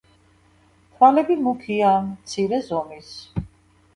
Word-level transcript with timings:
თვალები 0.93 1.35
მუქია, 1.49 1.91
მცირე 2.07 2.61
ზომის. 2.69 3.13